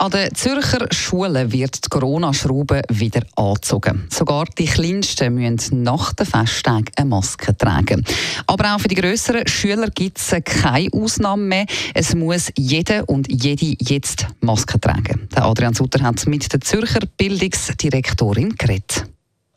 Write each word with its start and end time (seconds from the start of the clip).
An 0.00 0.12
den 0.12 0.32
Zürcher 0.32 0.86
Schulen 0.92 1.50
wird 1.50 1.84
die 1.84 1.88
Corona-Schraube 1.88 2.82
wieder 2.88 3.22
angezogen. 3.34 4.06
Sogar 4.10 4.44
die 4.56 4.66
Kleinsten 4.66 5.34
müssen 5.34 5.82
nach 5.82 6.12
den 6.12 6.24
Festtagen 6.24 6.86
eine 6.94 7.08
Maske 7.08 7.56
tragen. 7.56 8.04
Aber 8.46 8.76
auch 8.76 8.80
für 8.80 8.86
die 8.86 8.94
grösseren 8.94 9.48
Schüler 9.48 9.90
gibt 9.90 10.18
es 10.18 10.30
keine 10.44 10.88
Ausnahme 10.92 11.42
mehr. 11.42 11.66
Es 11.94 12.14
muss 12.14 12.52
jeder 12.56 13.08
und 13.08 13.26
jede 13.28 13.74
jetzt 13.80 14.28
Maske 14.40 14.80
tragen. 14.80 15.28
Adrian 15.34 15.74
Sutter 15.74 16.00
hat 16.04 16.24
mit 16.28 16.52
der 16.52 16.60
Zürcher 16.60 17.00
Bildungsdirektorin 17.16 18.54
geredet. 18.56 19.04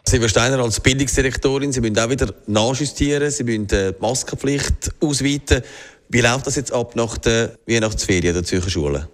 Silvia 0.08 0.28
Steiner 0.28 0.57
als 0.64 0.79
Bildungsdirektorin, 0.79 1.71
Sie 1.71 1.82
müssen 1.82 2.00
auch 2.00 2.10
wieder 2.10 2.34
nachjustieren, 2.48 3.29
Sie 3.29 3.43
müssen 3.43 3.68
die 3.68 3.92
Maskenpflicht 4.00 4.92
ausweiten. 5.01 5.62
Wie 6.10 6.21
läuft 6.21 6.48
das 6.48 6.56
jetzt 6.56 6.73
ab 6.73 6.96
nach 6.96 7.20
der 7.20 7.54
Weihnachtsferien 7.68 8.34
der 8.34 8.43
Zürcher 8.43 8.71
Schulen? 8.71 9.06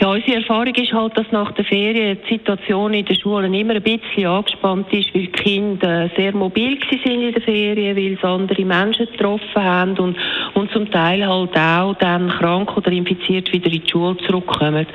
Ja, 0.00 0.10
unsere 0.12 0.36
Erfahrung 0.36 0.74
ist 0.76 0.92
halt, 0.92 1.18
dass 1.18 1.26
nach 1.32 1.50
der 1.52 1.64
Ferien 1.64 2.18
die 2.22 2.34
Situation 2.34 2.94
in 2.94 3.04
den 3.04 3.18
Schulen 3.18 3.52
immer 3.52 3.74
ein 3.74 3.82
bisschen 3.82 4.26
angespannt 4.26 4.92
ist, 4.92 5.12
weil 5.12 5.22
die 5.22 5.32
Kinder 5.32 6.08
sehr 6.16 6.32
mobil 6.36 6.78
sind 6.88 7.04
in 7.04 7.32
den 7.32 7.42
Ferien, 7.42 7.96
weil 7.96 8.16
sie 8.16 8.24
andere 8.24 8.64
Menschen 8.64 9.06
getroffen 9.06 9.64
haben 9.64 9.98
und, 9.98 10.16
und 10.54 10.70
zum 10.70 10.88
Teil 10.92 11.26
halt 11.26 11.58
auch 11.58 11.94
dann 11.94 12.28
krank 12.28 12.76
oder 12.76 12.92
infiziert 12.92 13.52
wieder 13.52 13.72
in 13.72 13.82
die 13.82 13.90
Schule 13.90 14.16
zurückkommen. 14.18 14.86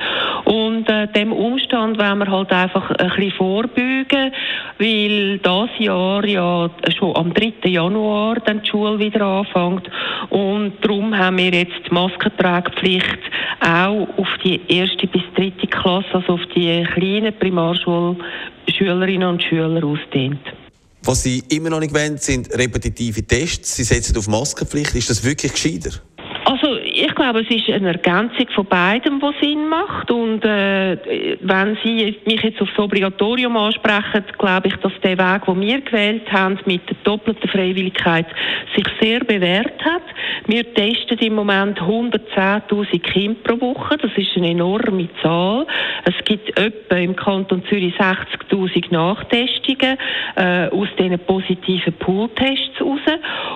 Und 0.46 0.88
äh, 0.88 1.06
dem 1.08 1.32
Umstand 1.32 1.98
wollen 1.98 2.18
wir 2.20 2.30
halt 2.30 2.50
einfach 2.50 2.90
ein 2.92 3.08
bisschen 3.10 3.32
vorbeugen, 3.32 4.32
weil 4.78 5.38
das 5.38 5.68
Jahr 5.80 6.24
ja 6.24 6.70
schon 6.96 7.14
am 7.14 7.34
3. 7.34 7.68
Januar 7.68 8.36
dann 8.36 8.62
die 8.62 8.70
Schule 8.70 8.98
wieder 8.98 9.20
anfängt 9.20 9.90
und 10.30 10.72
darum 10.80 11.14
haben 11.14 11.36
wir 11.36 11.50
jetzt 11.50 11.90
die 11.90 11.92
Maskentragpflicht 11.92 13.18
auch 13.60 14.08
auf 14.16 14.28
die 14.44 14.60
erste 14.68 15.06
bis 15.06 15.22
dritte 15.36 15.66
Klasse, 15.66 16.08
also 16.14 16.34
auf 16.34 16.40
die 16.54 16.84
kleinen 16.94 17.32
Primarschulschülerinnen 17.38 19.28
und 19.28 19.42
Schüler 19.42 19.84
ausdehnt. 19.84 20.40
Was 21.02 21.22
Sie 21.22 21.42
immer 21.50 21.68
noch 21.68 21.80
nicht 21.80 21.94
wollen, 21.94 22.16
sind 22.16 22.50
repetitive 22.54 23.22
Tests. 23.26 23.76
Sie 23.76 23.84
setzen 23.84 24.16
auf 24.16 24.26
Maskenpflicht. 24.26 24.94
Ist 24.94 25.10
das 25.10 25.22
wirklich 25.22 25.52
gescheiter? 25.52 25.90
Also 26.54 26.76
ich 26.84 27.12
glaube, 27.16 27.40
es 27.40 27.50
ist 27.50 27.68
eine 27.68 27.88
Ergänzung 27.88 28.46
von 28.54 28.64
beidem, 28.66 29.18
die 29.18 29.44
Sinn 29.44 29.66
macht. 29.66 30.08
Und 30.12 30.44
äh, 30.44 31.36
wenn 31.40 31.76
Sie 31.82 32.16
mich 32.24 32.42
jetzt 32.42 32.62
auf 32.62 32.68
das 32.68 32.78
Obligatorium 32.78 33.56
ansprechen, 33.56 34.22
glaube 34.38 34.68
ich, 34.68 34.76
dass 34.76 34.92
der 35.02 35.18
Weg, 35.18 35.46
den 35.46 35.60
wir 35.60 35.80
gewählt 35.80 36.32
haben, 36.32 36.60
mit 36.64 36.88
der 36.88 36.96
doppelten 37.02 37.48
Freiwilligkeit, 37.48 38.26
sich 38.76 38.86
sehr 39.00 39.24
bewährt 39.24 39.84
hat. 39.84 40.02
Wir 40.46 40.62
testen 40.74 41.18
im 41.18 41.34
Moment 41.34 41.80
110.000 41.80 43.00
Kinder 43.00 43.40
pro 43.42 43.60
Woche. 43.60 43.96
Das 43.96 44.12
ist 44.16 44.36
eine 44.36 44.50
enorme 44.50 45.08
Zahl. 45.22 45.66
Es 46.04 46.24
gibt 46.24 46.56
etwa 46.56 46.94
im 46.94 47.16
Kanton 47.16 47.64
Zürich 47.68 47.96
60.000 47.96 48.92
Nachtestungen 48.92 49.98
äh, 50.36 50.68
aus 50.68 50.88
diesen 50.96 51.18
positiven 51.18 51.94
Pooltests 51.94 52.80
raus. 52.80 53.00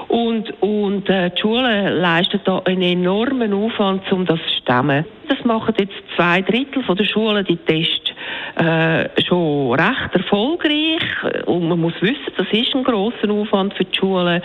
Und, 0.09 0.51
und 0.63 1.09
äh, 1.11 1.31
die 1.31 1.41
Schule 1.41 1.91
leistet 1.91 2.41
da 2.47 2.63
einen 2.65 2.83
enormen 2.83 3.53
Aufwand, 3.53 4.11
um 4.11 4.25
das 4.25 4.39
zu 4.39 4.63
stemmen. 4.63 5.05
Das 5.29 5.45
machen 5.45 5.75
jetzt 5.79 5.93
zwei 6.17 6.41
Drittel 6.41 6.83
von 6.83 6.97
der 6.97 7.05
Schulen 7.05 7.45
die 7.45 7.59
Tests 7.59 8.11
äh, 8.57 9.09
schon 9.23 9.73
recht 9.79 10.15
erfolgreich. 10.15 11.03
Und 11.45 11.69
man 11.69 11.81
muss 11.81 11.93
wissen, 12.01 12.33
das 12.39 12.47
ist 12.51 12.75
ein 12.75 12.85
grosser 12.85 13.31
Aufwand 13.31 13.75
für 13.75 13.85
die 13.85 13.97
Schulen. 13.97 14.41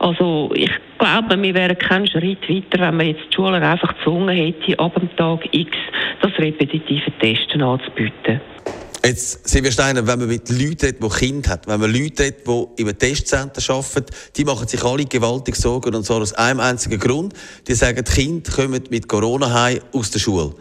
Also 0.00 0.50
ich 0.54 0.72
glaube, 0.98 1.40
wir 1.40 1.54
wären 1.54 1.78
keinen 1.78 2.08
Schritt 2.08 2.48
weiter, 2.48 2.80
wenn 2.80 2.96
man 2.96 3.06
jetzt 3.06 3.22
die 3.30 3.34
Schulen 3.34 3.62
einfach 3.62 3.94
gezwungen 3.96 4.34
hätte, 4.34 4.78
ab 4.80 4.94
dem 4.98 5.14
Tag 5.16 5.48
X 5.52 5.76
das 6.20 6.32
repetitive 6.38 7.12
Testen 7.20 7.62
anzubieten. 7.62 8.40
Jetzt, 9.04 9.46
Silvia 9.46 9.70
Steiner, 9.70 10.06
wenn 10.06 10.18
man 10.18 10.28
mit 10.28 10.48
Leuten 10.48 10.86
redet, 10.86 11.02
die 11.02 11.08
Kinder 11.10 11.50
haben, 11.50 11.62
wenn 11.66 11.78
man 11.78 11.92
Leute 11.92 12.22
redet, 12.22 12.46
die 12.46 12.82
im 12.82 12.98
Testzentrum 12.98 13.76
arbeiten, 13.76 14.06
die 14.34 14.44
machen 14.46 14.66
sich 14.66 14.82
alle 14.82 15.04
gewaltig 15.04 15.56
Sorgen, 15.56 15.94
und 15.94 16.06
zwar 16.06 16.22
aus 16.22 16.32
einem 16.32 16.60
einzigen 16.60 16.98
Grund. 16.98 17.34
Die 17.68 17.74
sagen, 17.74 18.02
die 18.02 18.10
Kinder 18.10 18.50
kommen 18.50 18.82
mit 18.88 19.06
Corona 19.06 19.52
heim 19.52 19.80
aus 19.92 20.10
der 20.10 20.20
Schule. 20.20 20.54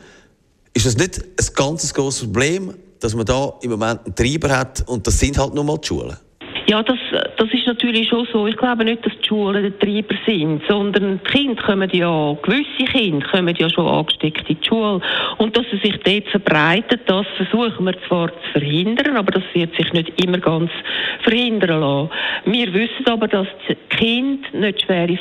Ist 0.74 0.86
das 0.86 0.98
nicht 0.98 1.20
ein 1.22 1.54
ganz 1.56 1.94
grosses 1.94 2.24
Problem, 2.24 2.74
dass 3.00 3.16
man 3.16 3.26
da 3.26 3.54
im 3.62 3.72
Moment 3.72 4.06
einen 4.06 4.16
Treiber 4.16 4.58
hat 4.58 4.90
und 4.90 5.08
das 5.08 5.18
sind 5.18 5.38
halt 5.38 5.54
nur 5.54 5.64
mal 5.64 5.78
die 5.78 5.88
Schulen? 5.88 6.18
Ja, 6.68 6.82
das, 6.82 6.98
das 7.38 7.54
ist 7.54 7.68
natürlich 7.68 8.08
schon 8.08 8.26
so. 8.32 8.48
Ich 8.48 8.56
glaube 8.56 8.86
nicht, 8.86 9.06
dass 9.06 9.14
die 9.20 9.28
Schulen 9.28 9.64
der 9.64 9.78
Treiber 9.80 10.16
sind, 10.26 10.62
sondern 10.68 11.20
die 11.26 11.32
Kinder 11.32 11.62
kommen 11.62 11.90
ja, 11.92 12.38
gewisse 12.42 12.86
Kinder 12.92 13.28
kommen 13.28 13.56
ja 13.58 13.70
schon 13.70 13.88
angesteckt 13.88 14.50
in 14.50 14.58
die 14.62 14.68
Schule. 14.68 15.02
Und 15.40 15.58
dass 15.58 15.66
sie 15.72 15.78
sich 15.78 16.00
dort 16.04 16.28
verbreitet, 16.30 17.02
das 17.08 17.26
versuchen 17.36 17.86
wir 17.86 17.96
zwar 18.08 18.30
zu 18.30 18.52
verhindern, 18.54 19.18
aber 19.18 19.32
das 19.32 19.44
wird 19.54 19.76
sich 19.76 19.92
nicht 19.92 20.24
immer 20.24 20.38
ganz 20.38 20.72
verhindern 21.22 21.82
lassen. 21.82 22.10
Wir 22.46 22.74
wissen 22.74 23.08
aber, 23.08 23.28
dass 23.28 23.48
die 23.68 23.76
Kinder 23.90 24.48
nicht 24.54 24.84
schwere 24.84 25.18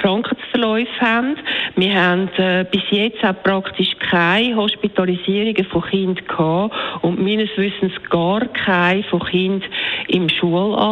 Krankheitsverläufe 0.00 1.00
haben. 1.00 1.36
Wir 1.76 1.94
haben 1.94 2.28
äh, 2.38 2.64
bis 2.70 2.82
jetzt 2.90 3.22
auch 3.22 3.42
praktisch 3.42 3.90
keine 3.98 4.56
Hospitalisierungen 4.56 5.64
von 5.66 5.82
Kindern 5.82 6.26
gehabt 6.26 6.74
und 7.02 7.22
meines 7.22 7.50
Wissens 7.56 7.92
gar 8.08 8.40
keine 8.46 9.02
von 9.04 9.20
Kindern 9.20 9.70
im 10.08 10.28
Schulalter. 10.28 10.85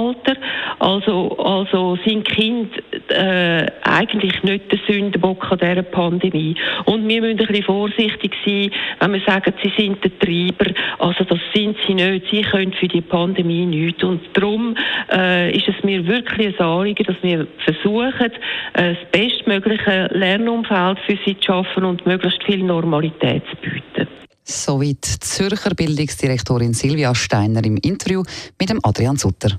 Also, 0.79 1.37
also 1.39 1.97
sind 2.05 2.29
Kinder 2.29 2.71
äh, 3.09 3.67
eigentlich 3.83 4.43
nicht 4.43 4.71
der 4.71 4.79
Sündenbock 4.87 5.51
an 5.51 5.59
dieser 5.59 5.83
Pandemie. 5.83 6.57
Und 6.85 7.07
wir 7.09 7.21
müssen 7.21 7.39
ein 7.41 7.47
bisschen 7.47 7.65
vorsichtig 7.65 8.35
sein, 8.45 8.71
wenn 9.01 9.13
wir 9.13 9.21
sagen, 9.27 9.55
sie 9.63 9.73
sind 9.77 10.03
der 10.05 10.19
Treiber. 10.19 10.71
Also 10.99 11.25
das 11.25 11.39
sind 11.55 11.77
sie 11.87 11.95
nicht. 11.95 12.27
Sie 12.31 12.43
können 12.43 12.73
für 12.73 12.89
die 12.89 13.01
Pandemie 13.01 13.67
nichts. 13.67 14.03
Und 14.03 14.21
darum 14.35 14.77
äh, 15.13 15.57
ist 15.57 15.69
es 15.69 15.83
mir 15.85 16.07
wirklich 16.07 16.59
ein 16.59 16.67
Anliegen, 16.67 17.05
dass 17.05 17.17
wir 17.23 17.47
versuchen, 17.65 18.33
äh, 18.75 18.95
das 18.95 18.99
bestmögliche 19.13 20.09
Lernumfeld 20.13 20.99
für 21.07 21.19
sie 21.25 21.37
zu 21.39 21.45
schaffen 21.45 21.85
und 21.85 22.05
möglichst 22.07 22.43
viel 22.45 22.63
Normalität 22.63 23.43
zu 23.51 23.57
bieten. 23.57 24.09
Soweit 24.47 25.05
Zürcher 25.05 25.75
Bildungsdirektorin 25.75 26.75
Silvia 26.75 27.15
Steiner 27.15 27.65
im 27.65 27.79
Interview 27.79 28.23
mit 28.61 28.69
dem 28.69 28.79
Adrian 28.83 29.17
Sutter. 29.17 29.59